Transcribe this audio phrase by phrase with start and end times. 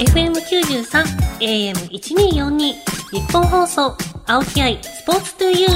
[0.00, 1.04] FM93
[1.40, 3.94] AM1242 日本放送
[4.26, 5.70] 青木愛スポーツトゥユー。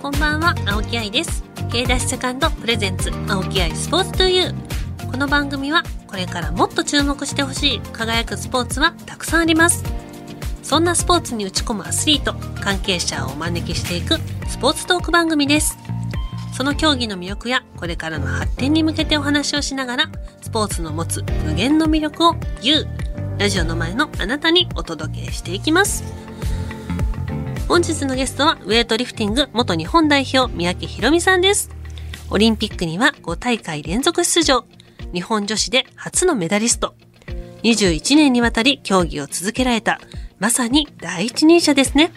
[0.00, 1.44] こんばんは青木愛です。
[1.70, 4.54] K ダッシュセカンドプレゼンツ青木愛スポーツトゥユー。
[5.10, 9.84] この番組はこれからもっと注目してほしい輝くスポーツはたくさんあります。
[10.62, 12.32] そんなスポーツに打ち込むアスリート
[12.62, 14.16] 関係者をお招きしていく
[14.48, 15.76] スポーツトーク番組です。
[16.56, 22.86] その競技の魅力やこれからの発展に向けてお話をしながら、スポーツの持つ無限の魅力を You、
[23.36, 26.02] ラジオの前のあなたにお届けしていきます。
[27.68, 31.68] 本日のゲストはウェイトリフティング元日本代表三宅宏美さんです。
[32.30, 34.64] オリンピックには5大会連続出場。
[35.12, 36.94] 日本女子で初のメダリスト。
[37.64, 40.00] 21年にわたり競技を続けられた、
[40.38, 42.14] まさに第一人者ですね。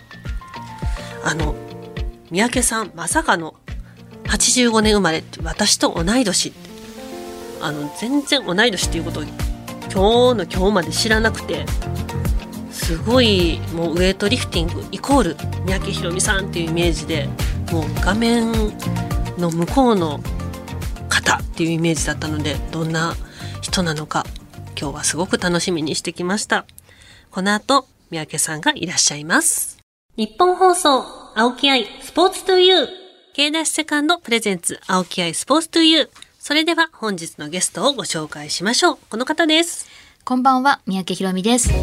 [1.25, 1.55] あの、
[2.31, 3.55] 三宅さん、まさかの
[4.29, 6.53] 85年生まれって私と同い年
[7.61, 9.31] あの全然同い年っていうことを今
[9.89, 11.65] 日の今日まで知らなくて。
[12.89, 17.29] すごいもうウエイトリフティングイコール三宅宏美さんっていうイメージで
[17.71, 18.51] もう画面
[19.37, 20.19] の向こうの
[21.07, 23.15] 方っていうイメージだったのでどんな
[23.61, 24.25] 人なのか
[24.75, 26.65] 今日はすごく楽しみにしてきました。
[27.29, 29.77] この後三宅さんがいらっしゃいます。
[30.15, 31.03] 日本放送
[31.35, 32.98] 青木愛スポーツトゥユー
[33.31, 36.09] K ダッシュセカンドプレゼンツ青木愛スポーツトゥユー。
[36.39, 38.97] それでは本日のゲストをご紹介しましょう。
[39.07, 39.87] この方です。
[40.25, 41.71] こんばんは、三宅ひろみです。
[41.71, 41.77] は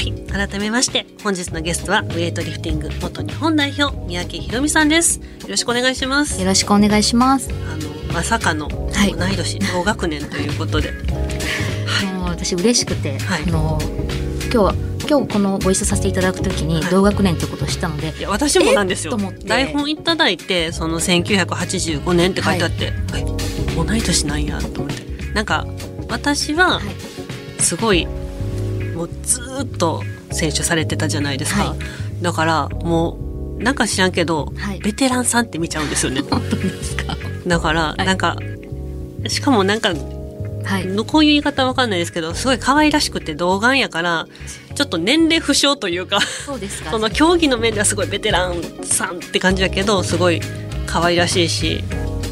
[0.00, 0.12] い。
[0.32, 5.18] 改めまして、本日のゲストは、ウェイトリフティング元日本代表、三宅ひろみさんです。
[5.18, 6.40] よろしくお願いします。
[6.40, 7.50] よろしくお願いします。
[7.50, 10.88] あの、まさかの、同い年、同学年ということで。
[10.88, 13.78] はい、もう私嬉しくて、はい、あの、
[14.44, 14.74] 今日は
[15.08, 19.18] 今日このご一緒させていただくときに同学年ということを知ったので、はい、いや私もなんですよ。
[19.44, 23.24] 台本いただいてその1985年って書いてあって、はい、
[23.86, 25.02] 同い年なんやと思って。
[25.34, 25.66] なんか
[26.08, 26.80] 私は
[27.58, 28.06] すごい
[28.94, 33.18] もうずっと選手されてたじゃないですか、はい、だからも
[33.58, 36.20] うなんか知らんけど、はい、ベテランさんって見ちゃうんですよね。
[36.28, 37.16] 本当ですか？
[37.46, 38.36] だから、なんか
[39.28, 39.92] しかもなんか
[40.64, 44.26] はい、こういう言い方わかんないですけどすごい可愛らしくて童顔やから
[44.74, 46.90] ちょっと年齢不詳というかそうですか。
[46.90, 50.40] その競技の面ではすごいベテランさんって感じだけどすごい
[50.86, 51.82] 可愛らしいし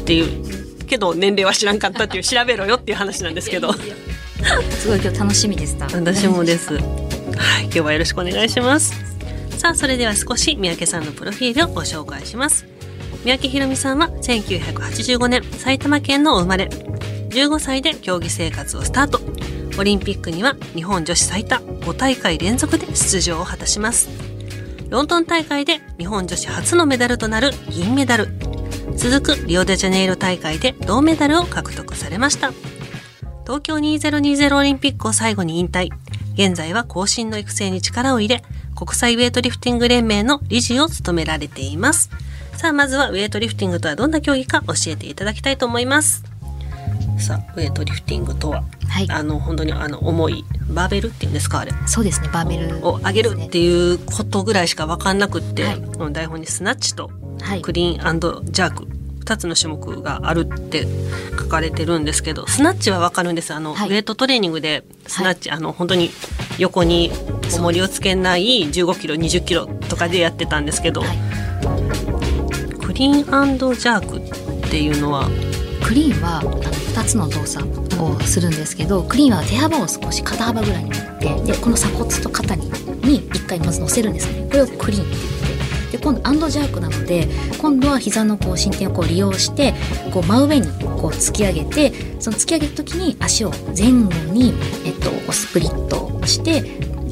[0.01, 3.73] っていうけど年齢は知らんかったっていう調べろよっていう話なんですけど。
[4.71, 5.85] すごい今日楽しみでした。
[5.85, 6.73] 私もです。
[6.77, 8.93] はい今日はよろしくお願いします。
[9.57, 12.65] さあそれでは少し三宅さんのプロフィールをご紹介します。
[13.23, 16.69] 三宅宏美さんは1985年埼玉県のお生まれ
[17.31, 19.19] 15歳で競技生活をスタート。
[19.79, 24.09] オリンピックには日本女子最多5大会連続で出場を果たします。
[24.89, 28.27] ロンドン大会で日本女子初のメダルとなる銀メダル。
[28.97, 32.51] 続くリオデジャネイロ大会で銅メダルを獲得されました。
[33.43, 35.89] 東京2020オリンピックを最後に引退。
[36.33, 38.43] 現在は後進の育成に力を入れ、
[38.75, 42.09] 国際ウェイトリフティング連盟の理事を務められています。
[42.57, 46.30] さあ、まずはウェイトリフティングとはどんな競技か教えていただきたいと思います。
[47.21, 51.71] さウエイトリフティングとは、はい、あの本当にあの重いバーベルっていうんですかあれ。
[51.87, 55.71] そうですねバーベルを上げるっていうことぐらいしか分かんなくって、は
[56.09, 57.11] い、台本にスナッチと
[57.61, 58.19] クリーン
[58.51, 58.87] ジャーク、
[59.31, 60.87] 2つの種目があるって
[61.39, 63.53] 書かれてるんですけどスナッチは分かるんです。
[63.53, 66.11] あの、はい、ウエイトトレーニングでスナッチ、はい、あの本当に
[66.57, 67.11] 横に
[67.55, 71.17] 重りをつけない15キロ20キロとかでやってたんですけど、はい、
[72.83, 75.29] クリーンジャークっていうのは
[75.83, 76.41] クリーンは
[76.91, 77.65] 2つの動作
[78.03, 82.65] をするんですけどクリーンは手幅を少し肩幅ぐらいに持ってでこの鎖骨と肩に
[83.03, 84.45] に1回まず乗せるんですね。
[84.47, 85.19] これをクリーンって言
[85.87, 89.73] ってで今度アンドジャークなので今度は膝のこう進展をこう利用して
[90.13, 91.91] こう真上にこう突き上げて
[92.21, 94.53] その突き上げる時に足を前後に、
[94.85, 96.63] えっと、スプリットして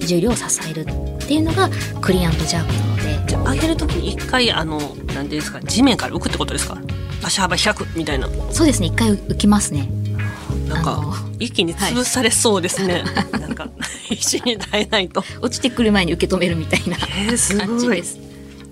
[0.06, 1.70] 重量を支えるっていうのが
[2.02, 3.00] クリーンジャークなので。
[3.30, 6.82] じゃあ上げる時に1回あの何ていうんですか地面から浮くってことですか？
[7.24, 8.30] 足幅100みたいな。
[8.52, 8.88] そうですね。
[8.88, 9.90] 一回浮きますね。
[10.68, 11.02] なんか
[11.40, 13.70] 一気に潰されそうですね、はい、 なんか
[14.08, 15.24] 必死に耐えないと。
[15.42, 17.10] 落ちてくる前に受け止めるみたいな感
[17.80, 18.20] じです、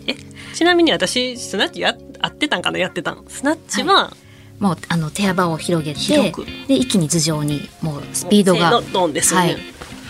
[0.06, 0.16] え
[0.54, 2.80] ちなみに私スナッチや合ってたんかな？
[2.80, 4.14] やってたのスナッチは、は
[4.60, 6.34] い、もうあの手幅を広げて
[6.68, 9.58] で一気に頭上にもうスピードがドンですね、はい、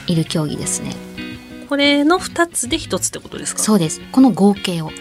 [0.08, 1.07] いる競技ですね
[1.68, 3.62] これの2つで1つってことですか？
[3.62, 4.02] そうです。
[4.12, 4.92] この合計を。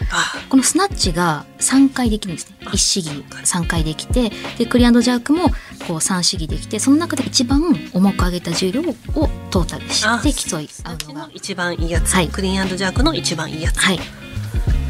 [0.49, 2.57] このスナッチが3回できるんですね。
[2.63, 5.55] 1試技3回できてでクリアンドジャークもこ
[5.91, 8.95] う3試技できてその中で一番重く上げた重量を
[9.51, 11.31] トータルして競い合うのが。
[11.33, 13.79] 一番いいやつ、はい、クリーンジャークの一番いいやつ。
[13.79, 13.99] はい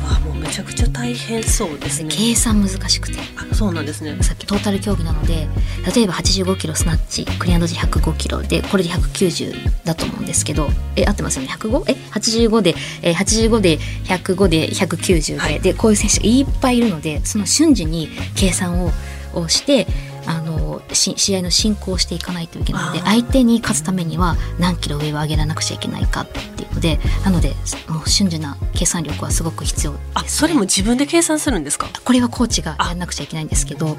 [0.08, 2.08] あもうめちゃくちゃ大変そうですね。
[2.10, 3.18] 計算難しくて。
[3.36, 4.16] あそうなんですね。
[4.22, 5.48] さっきトータル競技なので
[5.94, 11.84] 例えば85キロスナッチクリアンド時105キロでこれで190だと思うんですけどえ合ってますよね？105?
[11.90, 18.90] え85で、えー、85で105で190で、はい、でこういう選手がいっぱいいるのでその瞬時に計算を
[19.34, 19.86] をして
[20.94, 27.54] 試合の進行していかないといけないので相手に勝つためには何キロ上を上げらなくちゃいけないかっていうのでなので
[27.88, 31.88] もう瞬時な計算力はすごく必要です、ね、あそれも自分で計算するんですか？
[32.04, 33.96] これはコーチがやらなくちゃいけないんですけど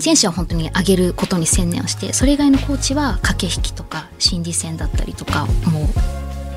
[0.00, 5.86] 選手は本当に上げることに専念をしてそれ以外のコーチは駆け引きとか心理戦だったりとかもう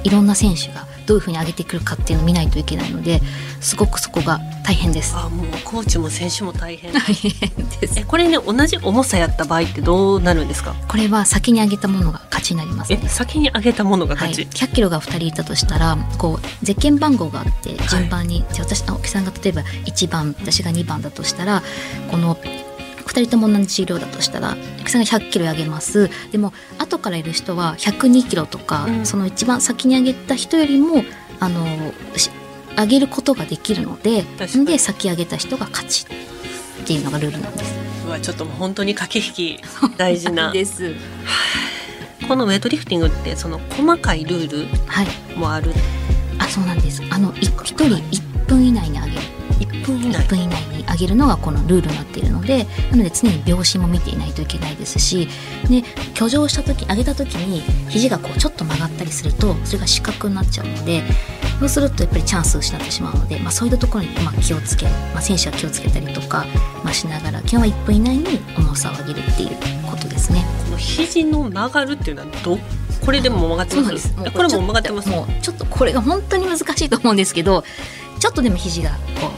[0.03, 3.21] いろんな選手がどういうふうに上げてくるかっていうのを見ないといけないので
[3.61, 5.15] すごくそこが大変です。
[5.15, 6.91] あもうコーチも選手も大変。
[6.91, 7.31] 大変
[7.79, 7.99] です。
[7.99, 10.75] えこれね同じ重さやった場合ってどうなるんですか？
[10.87, 14.41] これは先に上げたものが勝ちになります、ね、先に上げたものが勝ち。
[14.43, 21.63] はい、100キロが2人いたとしたらこうゼッケン番号があって順番に、はい、私青木さんが例えば1番私が2番だとしたら
[22.11, 22.37] この
[23.07, 24.55] 2人とも同じ量だとしたら
[24.87, 31.03] さんが100キロ上げますでも後からいる人は102キロとか、うん、その一番先に上げた人よりも
[31.39, 31.65] あの
[32.77, 34.23] 上げることができるので
[34.65, 36.05] で先上げた人が勝ち
[36.83, 37.75] っていうのがルールなんです。
[38.05, 39.63] うわちょっともう本当に駆け引き
[39.97, 40.51] 大事な。
[40.51, 40.93] です。
[42.27, 44.67] このウェイトリフティングってその細かいルー
[45.31, 45.71] ルもある。
[45.71, 45.79] はい、
[46.39, 47.01] あそうなんです。
[47.09, 49.21] あの一人一分以内に上げる。
[49.59, 55.27] 1分以内 ,1 分以内に上げるのがこのルールになっているのでなので常に秒針も見ていないといけないですし
[55.69, 55.83] で
[56.15, 61.03] 挙上した時上げた時に肘がこうちょっと曲がったりするとそれが死角になっちゃうので
[61.59, 66.45] そうするとやっぱりチャンスを失ってしまうので、まあ、そういったところにまあ気をつけ、まあ、選手は気をつけたりとか、
[66.83, 69.49] まあ、しながら基本は1分以内に重さを上げるっていう
[69.89, 70.45] ことですね。
[70.65, 72.59] この肘の曲がるっていうのはど
[73.03, 74.13] これでも曲がってます？
[74.15, 75.09] これも曲がってます？
[75.09, 77.63] もうちょっとこれが本当に難しいと思うんですけど
[78.19, 79.36] ちょっとでも肘がこう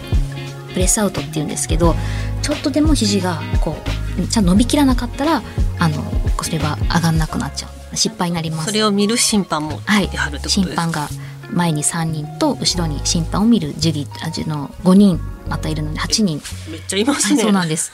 [0.80, 1.94] プレスアウトっていうんですけど
[2.42, 3.76] ちょっとでも肘がこ
[4.18, 5.44] うちゃんと伸びきらなかったら
[5.78, 6.02] あの
[6.42, 7.98] それは上がんなくなっちゃう。
[7.98, 8.68] 失敗になります。
[8.68, 10.10] それを見る審判もはい、
[10.48, 11.10] 審判が
[11.52, 16.42] 前に3人と後ろに審判を見るジュリーの5人またいるので8人。
[16.72, 17.92] めっちゃいますね、そうなんです。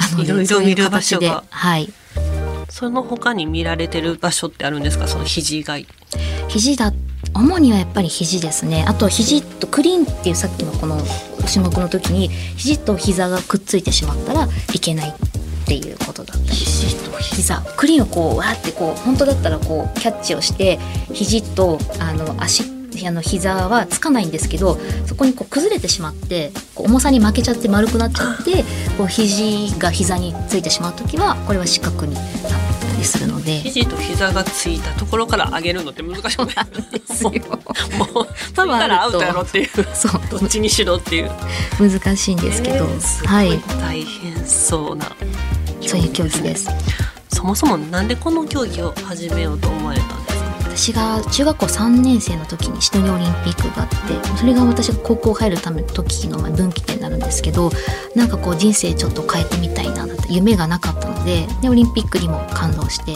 [0.00, 1.44] あの いろいろ見る場所が。
[1.50, 1.92] はい。
[2.68, 5.06] その他に見られてる場所ってあるんですか？
[5.06, 5.86] その肘以外。
[6.48, 6.92] 肘だ
[7.32, 8.84] 主にはやっぱり肘ですね。
[8.88, 10.98] あと肘とクリーンっていうさっきのこの
[11.46, 16.42] 種目の時に肘と膝がくっついてしまったらいけないっていうことだった。
[16.42, 17.62] り肘と膝。
[17.76, 20.78] クリーンをこうわーってこう本当だったらこうキャッチをして
[21.12, 22.74] 肘とあの足
[23.06, 28.62] あの膝はつかないんですけどそこにこう崩れてしまってこう重さに負けちゃって丸くなっちゃって
[28.96, 32.73] こう肘が膝についてしまう時はこれは四角になった
[33.04, 33.60] りするので。
[33.60, 36.54] 肘と膝がついたところから上げるのって難しくない
[36.98, 37.30] ですよ。
[37.30, 39.68] もう多分アウトやろっていう。
[39.94, 40.20] そう。
[40.30, 41.30] どっちにしろっていう。
[41.78, 43.60] 難しいんですけど、えー、はい。
[43.80, 45.06] 大変そうな
[45.86, 46.68] そういう競技です
[47.28, 50.44] そもそもなんでこの競技を始めようと思われたんですか？
[50.76, 53.96] 私が中学校3年生の時にシドニーオリンピックがあって
[54.38, 57.70] それが私が高校入るための時の分岐点になるんですけど
[58.16, 63.14] なんかこう人生ちょっと変えてみたいなって夢がなかったのででオリンピックにも感動して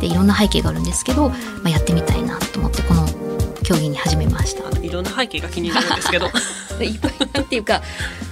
[0.00, 1.36] でいろんな背景があるんですけど、ま
[1.66, 3.06] あ、やってみたいなと思ってこの
[3.62, 4.78] 競技に始めました。
[4.80, 6.26] いろんな背景が気になるんですけど。
[6.82, 7.12] いっぱい
[7.42, 7.82] っていうか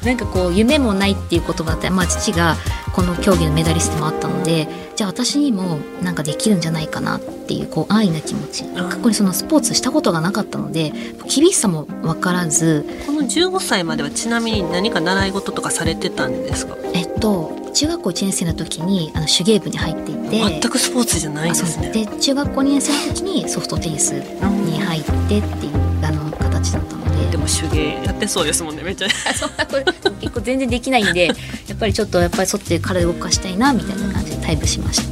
[0.04, 2.56] なんかこう夢もないっていうことがあって、まあ、父が
[2.92, 8.64] この競技のメダリストもあったのでじゃあ私にもなんかできるんじゃないかなっていうこう安易な気持ち。
[8.64, 10.93] 過去にそのスポーツしたことがなかったので
[11.32, 16.76] 厳しさも分からずこの15歳まではちなみに何か習い事とかされてたんですか？
[16.94, 20.22] えっと中学校1年生の時にあの手芸部に入っていて。
[20.32, 21.91] 全くスポーツじゃないですね。
[21.91, 27.31] で中学校2年生の時にソフトテニスに入ってっていうあの形だったので。
[27.31, 29.08] でも手芸やってそうですもんねめっちゃ。
[29.34, 31.26] そんなこれ結構全然できないんで
[31.69, 35.05] やっぱりちょっとやっぱり外で体動かしたいなみたいな感じでタイプしました。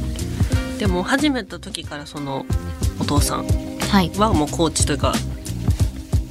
[0.77, 2.45] でも始めた時からその
[2.99, 3.45] お父さん。
[3.91, 5.13] はもうコーチというか、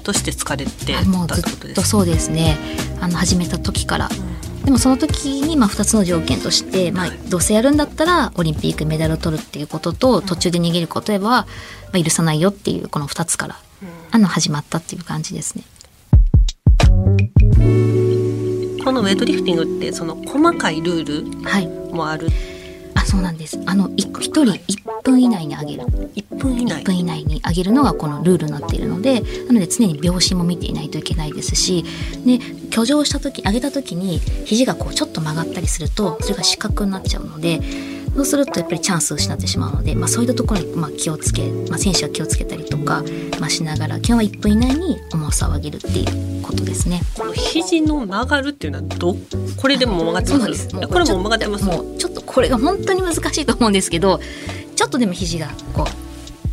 [0.03, 2.57] として疲れてたもうずっとそうですね。
[3.01, 4.30] あの始めた時から、うん、
[4.65, 11.47] でもその時にまあ2つの条件として、まあ、どうせやるんだったらオリンピックメダルを取るっていうことと途中で逃げることは、ま
[11.95, 15.65] あ、許さないよっていうこの2つから、うん、あの始まったっていう感じですね。
[18.85, 22.61] このウェイトリフティングってその細かいルールもある、はい
[22.95, 23.59] あそうなんです。
[23.67, 25.83] あの一人1分以内に上げる。
[25.85, 31.85] 1分以内 ,1 分以内に上げるのがこのルールになっているのでなので常に秒針も見ていないといけないですし
[32.25, 32.39] で
[32.71, 37.61] 挙上した時上げた時に肘がこうちょっと曲がったりするとそれが死角になっちゃうので
[38.15, 43.05] そうするとやっぱりチャンスを失ってしまうので、まあ、そういったところにまあ気をつけ、まあ、選手は気をつけたりとか、
[43.39, 47.03] まあ、しながら基本は1分以内に重さを上げるっていうことですね。
[47.15, 49.15] この肘の曲がるっていうのはど
[49.57, 50.69] これでも曲がってます？
[50.69, 51.65] これも曲がってます？
[51.65, 54.19] もうちょっとこれが本当に難しいと思うんですけど
[54.81, 55.85] ちょっとでも肘がこ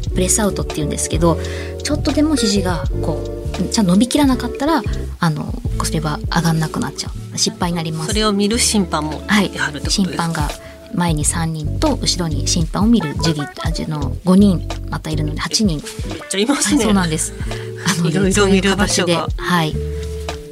[0.05, 1.37] うプレスアウトっていうんですけど
[1.81, 4.81] ちょっとでも肘がこうちゃんと伸びきらなかったら
[5.21, 7.37] あのそれは上がんなくなっちゃう。
[7.37, 8.09] 失敗になります。
[8.09, 9.51] それを見る審判もはい。
[9.87, 10.49] 審判が
[10.93, 17.33] 前に3人と後ろに審判を見るジュリーあの5人またいるので8人、めっちゃいますはい、ね、そうなんです。
[17.97, 19.29] あのいろいろ見る場所が。
[19.37, 19.73] はい。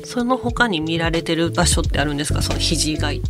[0.06, 2.42] その他に見られてる場所ってあるんですか？
[2.42, 3.22] その肘以外。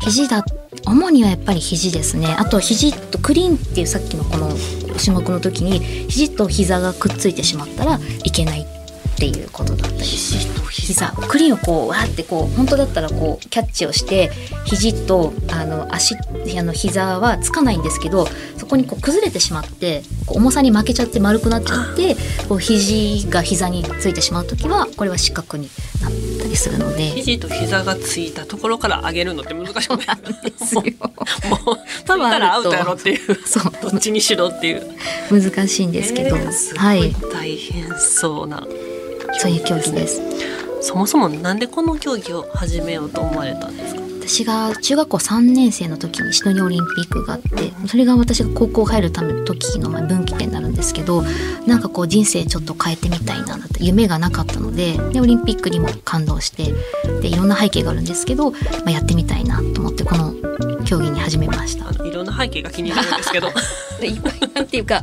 [0.00, 0.42] 肘だ
[0.86, 2.34] 主にはやっぱり肘ですね。
[2.38, 4.50] あと肘とクリーンっていうさっきのこの
[5.02, 8.66] 種目の時に肘と膝がくっついてしまったらいけないっ
[9.16, 10.82] ていうことだったり肘と膝。
[10.82, 14.30] 膝クリーンをこうわーってこう本当だったらこうキャッチをして
[14.64, 22.16] 肘とあの足あの膝はつかないんですけどそこにこう崩れてしまってこう重さに負けちゃって丸くなっちゃって
[22.48, 25.68] こう肘が膝についてしまう時はこれは失格に
[26.00, 26.12] なっ
[26.42, 27.10] たりするので。
[27.10, 30.50] 肘と膝がついたところから上げるのって難しくない？
[30.50, 30.82] ですよ。
[30.82, 33.34] もうついたらアウトやろっていう。
[33.46, 33.72] そう。
[33.90, 34.82] どっちにしろっていう。
[35.30, 37.10] 難しいんですけど、えーはい。
[37.10, 37.14] い。
[37.32, 38.66] 大変そうな
[39.38, 40.20] そういう競技です。
[40.80, 44.01] そもそもなんでこの競技を始めようと思われたんですか？
[44.26, 51.22] 私が中学校3年生の時にシドニーオリンピックがあってそれが私が高校入るための時の分岐点になるんですけど
[51.66, 56.72] なんかこう人生ちょっと変えてみたいなだって夢がなかったのででオリンピックにも感動して
[57.20, 60.32] でいろんな背景があるんですけど、まあ、やってみたいなと思ってこの
[60.92, 62.04] 競技に始めました。
[62.04, 63.48] いろんな背景が気になるんですけど。
[63.98, 65.02] でいっぱいなんていうか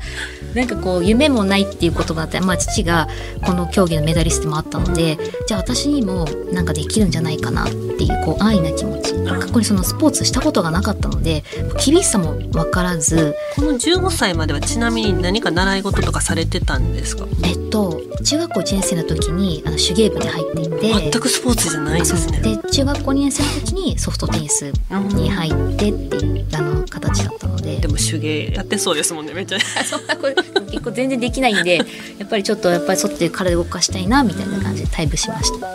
[0.53, 3.07] なんかこう夢もないっていうことがあって、まあ、父が
[3.45, 5.17] この競技のメダリストもあったので
[5.47, 9.09] じゃあ私にもなんかできるんじゃないかなっていうこう安易な気持ち。
[9.29, 11.43] 過去にそのスポーツしたことがなかったので
[11.85, 17.25] 厳しさも分からずこの15歳まではちなみに何か習い事とかされてたんですか？
[17.43, 22.39] えっと中学校1年生の時にあの手芸部に入っていて全くスポーツじゃないんですね。
[22.41, 24.71] で中学校2年生の時にソフトテニス
[25.13, 27.77] に入ってっていうあの形だったので。
[27.77, 29.59] でも手芸やってそうですもんねめっちゃ。
[29.85, 31.77] そんなこれ結構全然できないんで
[32.19, 35.67] やっぱりちょっとやっぱりそって体動かしたいなみたいな感じで退部しました。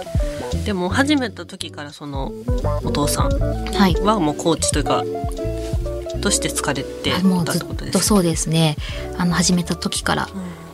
[0.65, 2.33] でも始めた時からその
[2.85, 3.29] お父さん
[4.03, 5.05] はもうコーチというか
[6.21, 8.77] として疲れてもうずっとそうですね。
[9.19, 10.29] あの始めた時から。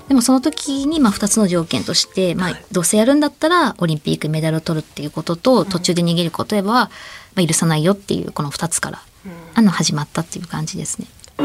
[0.08, 6.90] でもその時にまあ2つの条件として、まあはい、どうせやるんだったらオリンピックメダルを取るっていうことと途中で逃げることは、ま
[7.36, 9.02] あ、許さないよっていうこの2つから
[9.54, 11.06] あの始まったっていう感じですね。
[11.38, 11.42] あ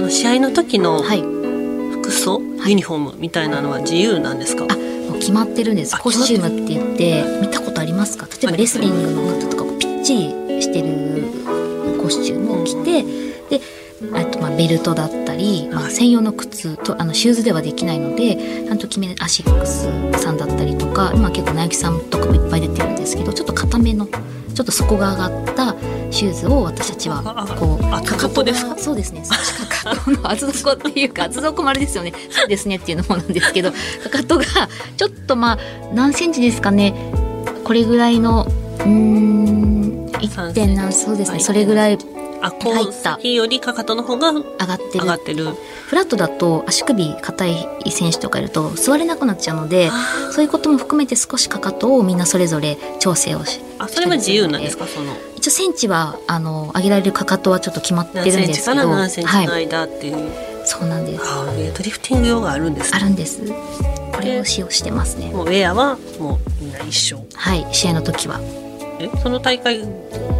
[0.00, 4.66] の試合の時のはい、服装、ユニフォームみたいなのは自由なんですか？
[4.68, 5.94] あもう決まってるんです。
[5.94, 8.26] あコスチュームって言って見たことありますか？
[8.26, 11.24] 例えばレスリングの方とかこうぴっちりしてる
[12.02, 13.02] コスチュームを着て
[13.58, 13.60] で
[14.12, 19.88] あとまあベルトだったり、まあ、専用の靴とあのシューズではできないのでちゃんと決めアシックス
[20.22, 25.74] さんだったりとか今結構ナイキさんとかもいっぱい出てるんですけどちょっと固めのちょっと底が上がった
[26.14, 27.22] シューズを私たちは
[27.58, 28.16] こうかか？
[28.16, 29.24] かとがそうですね。
[29.68, 33.78] かかとの厚底っていうか厚底もあれですよねそうですねっていうのもなんですけどか
[34.10, 34.44] かとが
[34.96, 35.58] ちょっとまあ
[35.92, 36.94] 何センチですかね。
[37.64, 41.40] これぐらいのうーん1点何そうですね。
[41.40, 41.98] それぐらい
[42.40, 45.06] あこう入った先よりかかとの方が上上がってる。
[45.06, 45.46] がってる。
[45.86, 49.90] フラットだと足首硬い選手とかいると座れなくなっちゃうので
[50.30, 54.86] そういうことも含めて少しかかとをみんなそれぞれ調整をしあそれは自由なんですか？
[54.86, 60.32] その一応センチはあの上げられるかかとはちょっと決まってるん何センチですけどから何センチのはい、間っていう、
[60.64, 61.22] そうなんです。
[61.22, 62.94] あウェイトリフティング用があるんです。
[62.94, 63.42] ねあるんです。
[64.14, 65.30] これを使用してますね。
[65.32, 67.26] もうウェアはもうみんな一緒。
[67.34, 68.40] はい試合の時は。
[68.98, 69.82] えその大会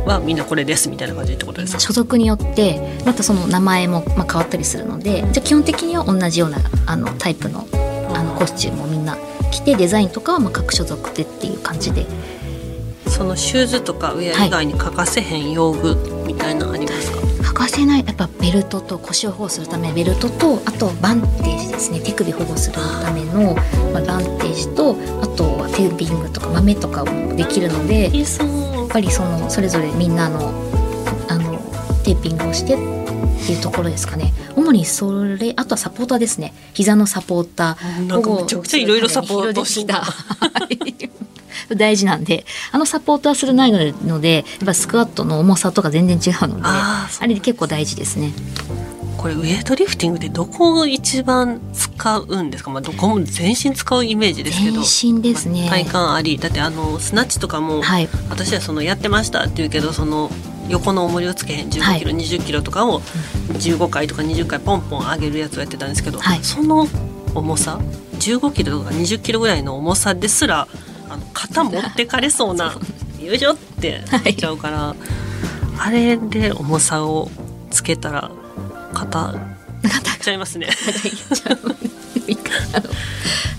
[0.06, 1.80] はみんなこれですみたいな感じってことですか？
[1.80, 6.56] 所属によってまたその名前もまあ変わったりするのでじゃあ基本的には同じような
[6.86, 7.68] あのタイプの
[8.14, 9.18] あのコスチュームをみんな
[9.52, 12.06] 着てデザインとかはまあ各所属でっていう感じで
[13.14, 15.94] そのシューズとかウェア以外に欠かせへん用具
[16.26, 22.00] みたいなのありますか、欠かせないやっぱベルトと腰を保護するためのベルトとあとバンテージですね。
[22.00, 23.54] 手首保護するための、
[23.92, 30.48] まあ、バンテージとあとはテーピングとか豆とかもできるのでやっぱりそのそれぞれみんなの
[31.28, 31.56] あの
[32.02, 32.76] テーピングをしてっ
[33.46, 34.32] ていうところですかね。
[34.56, 36.52] 主にそれあとはサポーターですね。
[36.72, 38.08] 膝のサポーター。
[38.08, 40.02] なんかめちゃくちゃいろいろサポートした
[41.70, 48.32] 大事なんであのサポーターするないのでやっぱスクワットの重さとか全然違うのであれ結構大事ですね。
[49.16, 54.82] これウェイトリフティングでどこを一番使うんですか、まあ、どこも全身使うイメージですけど。
[54.82, 55.60] 全身ですね。
[55.62, 56.36] まあ体幹あり。
[56.36, 58.08] だってあのスナッチとかも、はい。
[58.28, 60.30] 私はそのやってましたって言うけどその
[60.68, 66.86] 横の重りをつけへん1 5キロ、はい、2 0キロとかを15回とか20回ポンポン上げるやつをやってたんですけど、はい、その
[67.34, 67.78] 重さ
[68.18, 70.68] 15キロとか20キロぐらいの重さですら
[71.14, 72.76] あの肩持ってかれそうな
[73.20, 74.96] よいしょってなっちゃうから、はい、
[75.78, 77.30] あれで重さを
[77.70, 78.30] つけたら
[78.92, 79.34] 肩
[80.24, 80.68] ちゃいますね。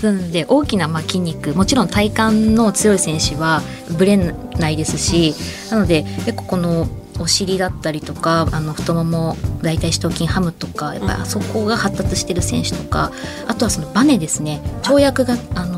[0.01, 1.53] なので大きなまあ筋肉。
[1.53, 5.35] もちろん体幹の強い選手はぶれないですし
[5.69, 6.87] なので結構この
[7.19, 13.11] お尻だったりとかあの太もも大腿四頭筋ハムとかやっぱあそこが発達してる選手とか
[13.47, 14.61] あとはそのバネですね。
[14.83, 15.74] 跳躍があの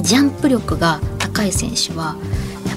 [0.00, 2.16] ジャンプ力が高い選手は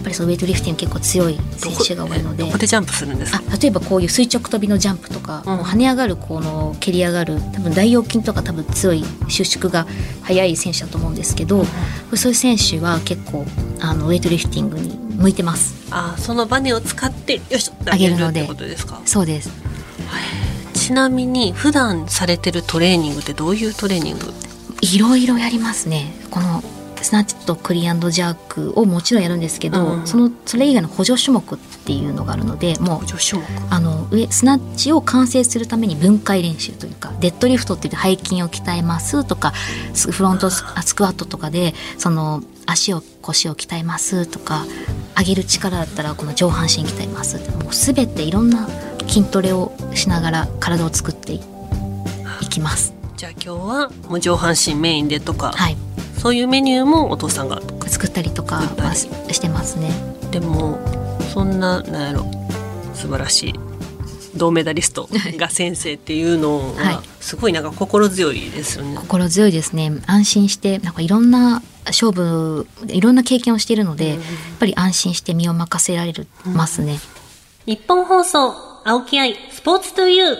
[0.01, 2.43] っぱりそのウェイトリフティング結構強い選手が多いので。
[2.43, 9.85] ここでジャンプするんですあ例えばこういう垂直跳びのジャンプとか、うん、跳ね上がるこの蹴り上がる多分大腰筋とか多分強い収縮が
[10.23, 11.63] 速い選手だと思うんですけど、う
[12.15, 13.45] ん、そういう選手は結構
[13.79, 15.75] あのウェイトリフティングに向いてます。
[15.91, 18.47] あそのバネを使ってよし上げるので。
[19.05, 19.51] そうです。
[20.73, 24.33] ちなみに普段されてるトレーニングってどういうトレーニング？
[24.81, 26.11] いろいろやりますね。
[26.31, 26.63] この
[27.01, 33.01] スナッチとクリアンドジャークをもちろんやるんですけど、うん、そのそれ以外の補助種目っていうのがあるのでもう
[33.69, 39.51] あの上スナッチを完成するために分解練習というかデッドリフトって言って背筋を鍛えますとか
[40.11, 40.63] フロントス
[40.95, 44.65] クワットとかでその足を腰を鍛えますとか
[45.17, 48.67] 上げる力だったらこの上半身鍛えますもう全ていろんな
[49.07, 51.41] 筋トレをしながら体を作ってい
[52.49, 52.93] きます。
[53.17, 55.77] じゃあ今日はもう上半身メインでとか、はい、
[56.21, 59.89] そういうメニューもお父さんが作ったりとかはしてますね。
[60.29, 60.77] でも
[61.33, 62.25] そんななんやろ
[62.93, 63.53] 素晴らしい
[64.37, 69.91] 銅メダリストが先生っていうのはすごいなんか心強いですよね、はい、心強いですね。
[70.05, 76.99] 安心してなんかいろんな勝負いろんな経験をしているので、うん、やっぱり安心して身を任せられる、ますね。
[77.65, 78.53] 日本放送
[78.85, 80.37] 青木愛スポーツトゥユー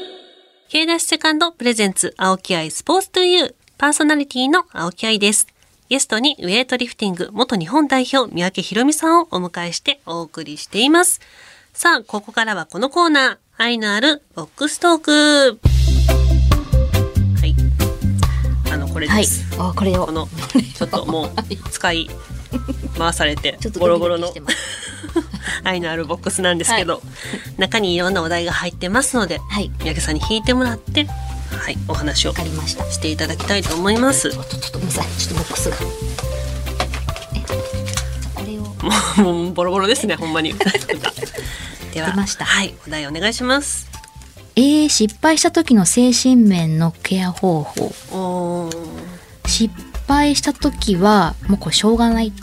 [0.70, 5.48] K ダッシュセカンドプレゼンツ青木愛スポーツトゥユーパーソナリティの青木愛です
[5.92, 11.20] ゲストにウェイトリフティング元日本代表三宅宏美さんをお迎えしてお送りしています。
[11.74, 15.60] さあ、ここからはこのコーナー、愛のあるボックストーク。
[17.42, 17.54] はい。
[18.72, 19.54] あの、これです。
[19.58, 20.06] はい、あ、これを。
[20.06, 20.30] この、
[20.78, 22.10] ちょっともう、使い
[22.98, 24.34] 回されて、ボロボロの
[25.66, 27.04] 愛のあるボックスなんですけど、はい、
[27.60, 31.06] 中にいろんなお題が入ってますので、はい、三宅さんに引いてもらって、
[31.62, 34.32] はい、お話をしていただきたいと思います。
[34.32, 35.78] ちょっとちょっとボックスが。
[38.34, 40.56] これをもうボロボロですね、ほんまに。
[41.94, 43.88] では、はい、お題お願いします。
[44.56, 48.72] えー、失敗した時の精神面のケア方法。
[49.46, 49.72] 失
[50.08, 52.34] 敗した時はもうこれしょうがない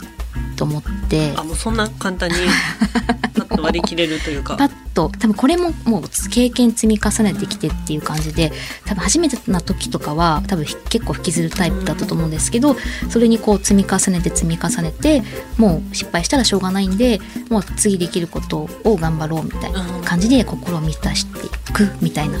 [0.59, 1.33] と思って。
[1.37, 2.35] あもうそんな簡単に
[3.33, 4.57] パッと割り切れるというか。
[4.57, 5.09] パッと。
[5.17, 8.51] 多分これももう経験積み重ねてきてっていう感じで
[8.85, 12.75] 多分初めてな時とかは多分結構引きずるタイプだったと思うんですけど
[13.09, 15.23] それにこう積み重ねて積み重ねて
[15.55, 22.39] もう失敗したらしょうがないんでもう次できることを頑張ろうみたいな感じで心を満たしていくみたいな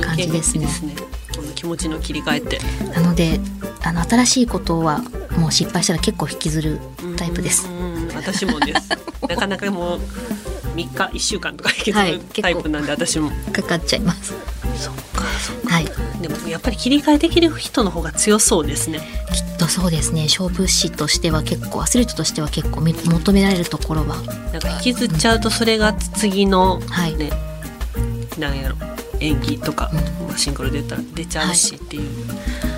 [0.00, 0.66] 感じですね。
[1.54, 2.58] 気持ちの切り替えて。
[2.92, 3.38] なので
[3.84, 5.02] あの新しいことは
[5.38, 6.80] もう失敗したら結構引きずる
[7.16, 7.68] タイプです。
[8.14, 8.88] 私もです。
[9.28, 10.00] なかなかもう
[10.74, 14.34] 三日一週間とか引きずるタイプなんで、はい、私もかかっちゃいます。
[14.76, 15.74] そっかそっか。
[15.74, 15.88] はい。
[16.20, 19.00] でもやっぱり切り替えできる人の方が強そうですね。
[19.32, 20.24] きっとそうですね。
[20.24, 24.16] 勝負師としては結構アスリートとしては結構求められるところは。
[24.52, 27.16] なんか引きずっちゃうとそれが次の、ね、はい、
[28.38, 28.76] なんやろ
[29.20, 29.90] 演技とか、
[30.28, 32.28] うん、シンクロで言ったら出ちゃうしっていう。
[32.28, 32.73] はい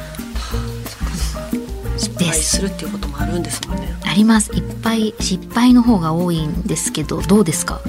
[2.18, 3.94] 失敗するっていうこともあるんですもんね。
[4.05, 4.52] あります。
[4.55, 7.81] いっぱい失敗の方が多いんですけどどうですか？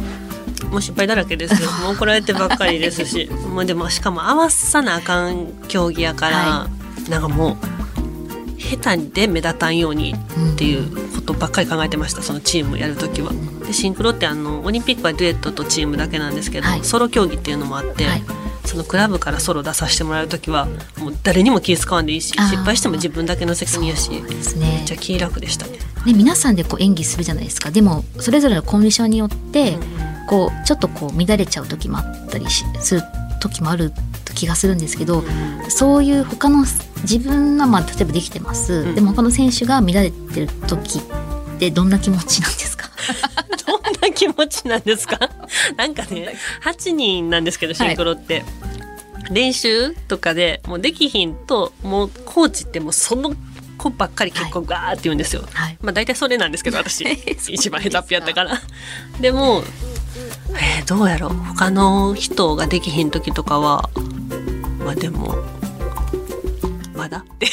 [0.71, 1.61] もう失敗だらけです。
[1.61, 3.29] よ もう怒られてばっかりですし。
[3.53, 6.69] もうでもしかも合わさなあかん競技やから、は
[7.07, 10.13] い、なんかもう下手で目立たんように
[10.53, 13.31] っていうことばっかり考えてましたそのチームやる時は。
[13.65, 18.23] でシンクロってあのオリンピックはデュエットとチームだけなんですけど、はい、ソロ競技っていうのもあって、はい、
[18.67, 20.67] そのクラブからソロ出させてもらう時は
[20.99, 24.83] もう誰にも気使わんでいいし失敗しても自分だけの責任やしですね。
[24.85, 25.65] じゃ気楽でした。
[25.65, 27.71] ねね皆さんでこう演技するじゃないですか。
[27.71, 29.77] でもそれぞれのコンディションによって、
[30.29, 33.01] こうちょっとこう乱れちゃう時もあったりする
[33.41, 33.91] 時もある
[34.35, 35.23] 気がするんですけど、
[35.69, 36.65] そういう他の
[37.01, 41.01] 自分がまあ例えばできてます、うん、でも他の選手が乱れてる時っ
[41.59, 42.89] てどんな気持ちなんですか？
[43.67, 45.19] どんな気持ちなんですか？
[45.75, 48.45] なんかね8人なんですけどシンクロって、は
[49.29, 53.35] い、練習とかでもうできひんともうコーチってもうその
[53.77, 57.01] 子ばっかり結構ガーって言うんですよ、はい、まあ大体それなんですけど私。
[57.47, 58.59] 一番ヘタっぴやったから。
[59.19, 59.63] でも
[60.79, 61.29] えどうやろう。
[61.33, 63.89] 他の人ができひん時とかは
[64.79, 65.35] まあでも
[66.95, 67.19] まだ？
[67.19, 67.47] って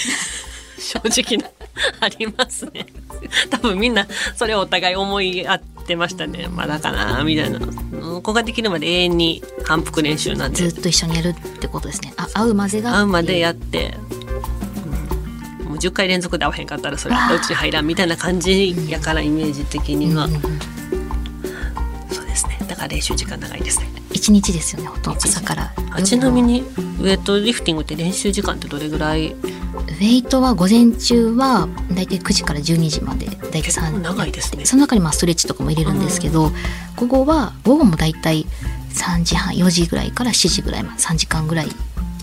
[0.78, 1.50] 正直な
[2.00, 2.86] ありますね。
[3.50, 6.48] 多分みんなそれをお互い思い合ってましたね。
[6.48, 7.60] まだかなみたいな。
[7.60, 12.12] ここができるまで永遠に反復練習なんでずっと一緒にやるってことですね。
[12.16, 13.94] あ会うまでが会うまでやって、
[15.60, 20.42] うん、もう10回連続で会わへんかったらそれうちに入らんみたいな感じやからイメージ的には、うんうんうん。
[22.10, 22.58] そうですね。
[22.68, 25.20] だから練習時間長いですね一日ですよねほとんど。
[25.22, 25.74] 朝から。
[25.90, 26.64] あちなみに
[26.98, 29.32] ウエイトリフティングって練習時間ってどれぐらい？
[29.32, 33.26] ウェイトは午前中はだいたい9時から12時まで。
[33.26, 34.64] だいたい結構3長いですね。
[34.64, 36.52] その中にまあストレッチとかも入れるんですけど、
[36.96, 38.46] 午後は午後もだいたい
[38.94, 41.74] 3時半4時ぐらいから7時ぐらいまで3時間ぐらいと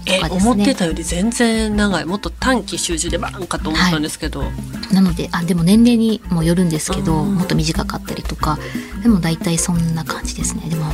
[0.08, 0.52] え、かですね。
[0.52, 2.06] 思ってたより全然長い。
[2.06, 4.46] もっと短期集中でバーンかと思ったんですけど、
[4.92, 7.36] なのであでも年齢にもよるんですけど、うん。
[7.36, 8.58] もっと短かったりとか。
[9.04, 10.68] でも大体そんな感じですね。
[10.68, 10.94] でももう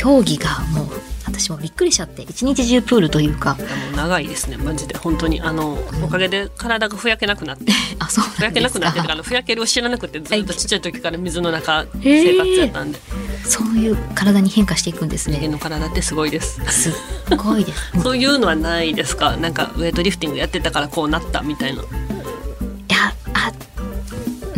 [0.00, 0.86] 競技がもう
[1.26, 3.58] 私もびっくりしちゃって一日中プールというか。
[3.92, 5.42] う長いですねマジで本当に。
[5.42, 7.70] あのおかげで体がふやけなくなって。
[8.00, 12.98] あそうふやけなくなっててあのふやけるを知らなくてずっとちっちゃい時から水の中生活やったんで。
[13.44, 16.60] そういう体に変化していくんです人間ねの体ってすごいです。
[16.70, 17.92] すっごいです。
[18.02, 19.36] そういうのはないですか？
[19.36, 21.82] なんかウエイトリフティングやってたからこうなったみたいな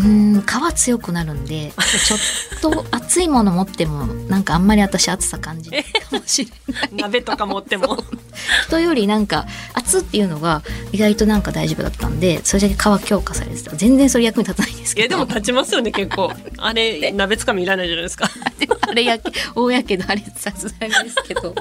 [0.02, 1.72] うーん皮強くなるんで
[2.06, 6.88] ちょっと熱いもの持ってもなんかあんまり私熱さ感じないかもしれない。
[6.94, 7.96] 鍋とか持っても。
[8.66, 10.62] 人よりなんか熱っていうのが
[10.92, 13.76] 意外となんか大丈夫だったんでそれだけ皮強化されてた。
[13.76, 15.16] 全然それ役に立たないんですけど。
[15.16, 16.32] いやでも立ちますよね結構。
[16.58, 18.28] あれ鍋つかみいらないじゃないですか。
[18.58, 21.54] でもあれやけ大やけどあれさすがにですけど。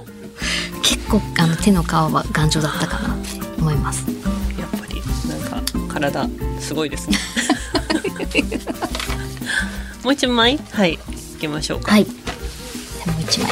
[0.81, 3.27] 結構あの手の皮は頑丈だったかなって
[3.59, 4.05] 思います。
[4.57, 6.27] やっぱりなんか体
[6.59, 7.17] すごいですね
[10.03, 10.59] もう一枚？
[10.71, 10.97] はい。
[10.97, 12.05] 行きましょうか、はい。
[12.05, 13.51] でもう一枚。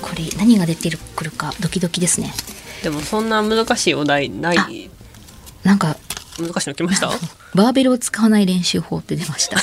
[0.00, 2.34] これ何が出てくるかドキドキですね。
[2.82, 4.90] でもそんな難しいお題ない。
[5.62, 5.96] なんか
[6.40, 7.08] 難しいの来ました？
[7.54, 9.56] バーベルを使わない練習法って出ました。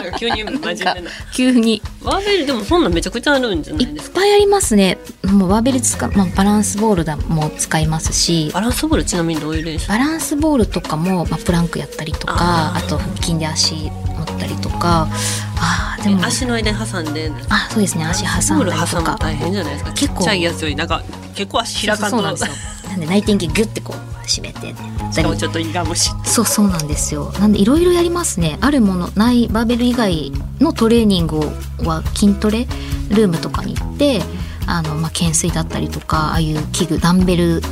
[0.00, 1.10] なんか急に真面目な。
[1.34, 1.82] 急に。
[2.02, 4.20] バーベルでもそんなんめちゃくちゃあるんじゃないいっですか？
[4.20, 4.98] ぱいありますね。
[5.24, 8.50] もうバーベル使う、まあ、バランスボールだも使いますし。
[8.52, 9.88] バランスボールちなみにどういう練習？
[9.88, 12.34] バランスボールとかも、まあ、プランクやったりとか
[12.76, 13.90] あと腹筋で足持
[14.22, 15.08] ったりとか。
[15.58, 16.24] あーでも。
[16.26, 18.04] 足の間に挟んであそうですね。
[18.04, 18.86] 足挟んだりとか。
[18.86, 19.92] 挟むの大変じゃないですか？
[19.92, 20.20] 結構。
[20.20, 21.02] ちっちゃいやつよりなんか
[21.34, 22.52] 結構足開かんとなんですよ
[22.96, 24.74] なんで内転筋ギュッてこう締めて。
[25.12, 27.32] しかもちょっと胃がむしそうそうなんですよ。
[27.38, 28.58] なんでいろいろやりますね。
[28.60, 31.40] あるものないバーベル以外のトレーニング
[31.84, 32.66] は筋トレ
[33.10, 34.22] ルームとかに行って
[34.66, 37.62] あの、まあ、懸垂だったりとかああいう器具ダンベル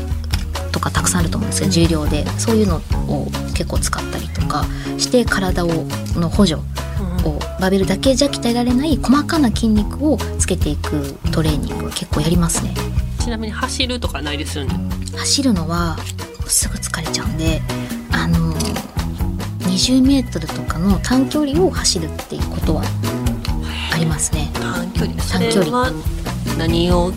[0.70, 2.26] とかたくさんあると思うんですけど重量で。
[2.38, 2.76] そういうの
[3.08, 4.64] を結構使ったりとか
[4.98, 5.68] して体を
[6.16, 6.60] の補助
[7.24, 12.74] をバーベルだけじゃ鍛えられない細かな筋肉をつけていくトレーニングは結構やりますね
[13.24, 14.74] ちなみに走るとかないですよね？
[15.16, 15.96] 走るのは
[16.46, 17.62] すぐ疲れちゃうんで
[18.12, 18.52] あの
[19.60, 22.82] 20メートルとかの短距離を走るっていうことは
[23.94, 24.50] ありますね。
[24.52, 25.22] 短距離。
[25.22, 25.90] そ短距離。
[26.58, 27.12] 何を？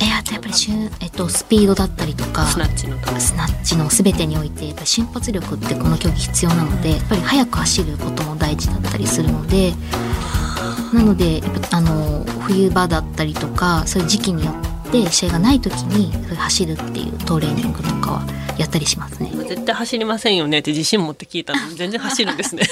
[0.00, 9.72] えあとやっぱりしゅん、えっと、スピードだったりとかスナッチのスナッチの全てにおいてやっぱり瞬発力ってこの競技必要なのでやっぱり速く走ることも大事だったりするので
[10.92, 14.73] なのでやっぱあの冬場だったりとかそういう時期によって
[15.10, 18.26] 試合がない時に走るっていうトレーニングとかは
[18.58, 19.30] やったりしますね。
[19.48, 21.68] 絶対走りませんよねって自信持って聞いたの。
[21.68, 22.62] に 全然走るんですね。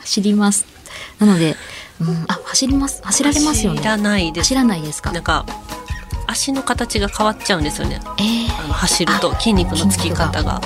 [0.00, 0.64] 走ります。
[1.18, 1.56] なので、
[2.00, 3.00] うん、あ走ります。
[3.04, 3.78] 走られますよね。
[3.78, 4.44] 走らないです。
[4.44, 5.12] 走らないですか？
[5.12, 5.46] なんか
[6.26, 8.00] 足の形が変わっちゃうんですよね。
[8.18, 8.64] えー。
[8.64, 10.60] あの走ると筋肉のつき方が。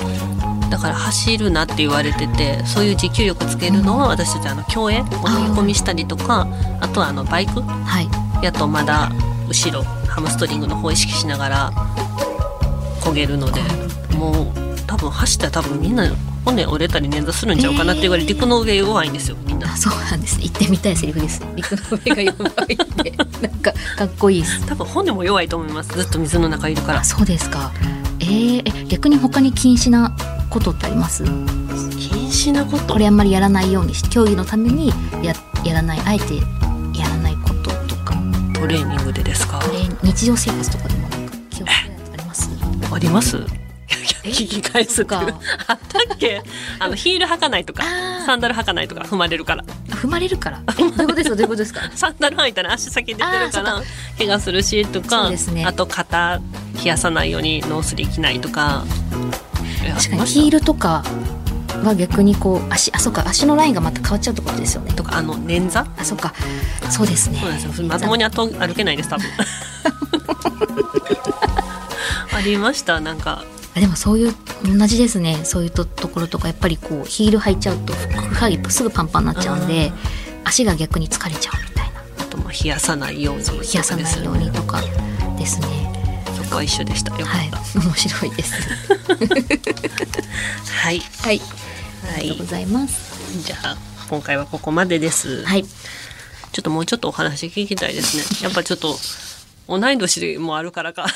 [0.69, 6.47] だから走るなって言われててそういう持久力つけるのは私たちあの競泳お踏み込みしたりとか
[6.81, 8.09] あとはあのバイクはい。
[8.43, 9.11] やとまだ
[9.47, 11.71] 後ろハムストリングの方を意識しながら
[13.01, 13.61] 焦げるので
[14.15, 14.45] もう
[14.87, 16.11] 多分走ったら多分みんな
[16.43, 19.73] 骨折れたり捻挫するんちゃうかなって言われて陸の上弱いんですよみんな。
[19.73, 23.11] あそうなんです言ってみたいセリフです陸の上が弱いって。
[23.41, 24.65] なんかかっこいいです。
[24.67, 25.97] 多分骨も弱いと思います。
[25.97, 26.99] ずっと水の中いるから。
[26.99, 27.71] あそうですか。
[28.19, 30.15] えー、え逆に他に禁止な
[30.49, 31.23] ことってあります？
[31.25, 31.33] 禁
[32.29, 32.93] 止なこと？
[32.93, 34.89] これあんまりやらないようにし競技のために
[35.21, 35.33] や
[35.65, 36.25] やらないあえて
[38.65, 39.59] トレーニングでですか？
[40.01, 42.49] 日常生活とかでもなんか気をつけないとかあります？
[42.95, 43.37] あります？
[44.23, 45.19] え聞き返すか。
[45.19, 45.23] あ
[45.73, 46.41] ったっけ？
[46.79, 47.83] あのヒール履かないとか
[48.25, 49.63] サンダル履かないとか踏まれるから。
[49.89, 50.63] 踏まれるから。
[50.67, 51.35] えどういうことですか？
[51.35, 51.81] どういうことですか？
[51.95, 53.83] サンダル履いたら足先出てるからあ
[54.17, 55.63] 怪我するしとかそうですね。
[55.63, 56.41] あと肩
[56.83, 58.83] 冷やさないようにノースリー着ないとか。
[59.85, 61.03] え確かにヒールとか
[61.83, 64.93] は逆にこう足あそうか足のラインがまた変わっちゃうってことですよね。
[64.93, 65.85] とかあの捻挫？
[65.97, 66.33] あそうか。
[66.89, 67.39] そうですね。
[67.39, 67.87] そうですよ。
[67.87, 69.25] まともに後歩けないです多分。
[72.35, 73.43] ありましたなんか。
[73.75, 74.35] あでもそういう
[74.65, 75.39] 同じですね。
[75.43, 79.91] そういうとところとかやっぱりこうヒール履いちゃうとふはぎすぐパンパンになっちゃうんで
[80.43, 82.01] 足が逆に疲れちゃうみたいな。
[82.19, 84.81] あとまあ冷やさないように冷やさないようにとか
[85.37, 85.94] ですね
[86.55, 87.15] は一緒でした。
[87.17, 87.47] よかはい。
[87.47, 88.53] った面白いです。
[90.71, 91.33] はい、はい。
[91.33, 91.41] はい。
[92.17, 93.43] ありがとうございます。
[93.45, 93.77] じゃあ
[94.09, 95.63] 今回はここまでです、はい。
[95.63, 95.69] ちょ
[96.61, 98.23] っともうちょっとお話聞きたいですね。
[98.43, 98.97] やっぱちょっと
[99.67, 101.07] 同い年でもあるからか。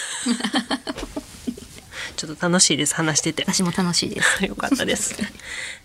[2.17, 2.95] ちょっと楽しいです。
[2.95, 3.45] 話してて。
[3.47, 4.43] 私も楽しいです。
[4.43, 5.15] よかったです。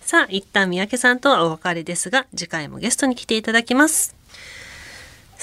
[0.05, 4.17] さあ、一旦三宅さんとはお別れですが、次回もゲストに来ていただきます。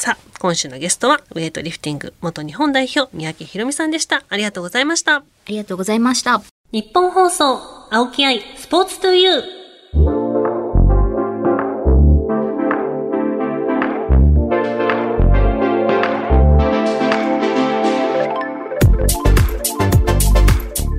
[0.04, 4.24] さあ、今週のゲストは、ウェイトリフティング元日本代表、三宅宏美さんでした。
[4.30, 5.18] ありがとうございました。
[5.18, 7.60] ありがとうございました日本放送、
[7.92, 9.44] 青木愛、スポーツトゥユー。